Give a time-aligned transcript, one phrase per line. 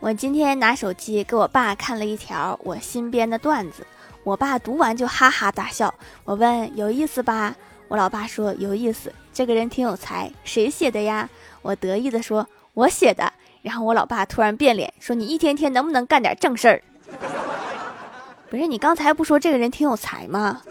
[0.00, 3.86] 我今天拿手机给我爸看了一条我新编的段子。
[4.24, 5.92] 我爸读完就哈哈大笑。
[6.24, 7.54] 我问有意思吧？
[7.86, 9.12] 我老爸说有意思。
[9.32, 11.28] 这个人挺有才谁写的呀？
[11.60, 13.30] 我得意的说我写的。
[13.60, 16.82] 然后我老爸突然变脸说你一天天能不能干点正事儿？
[18.48, 20.62] 不是你刚才不说这个人挺有才吗？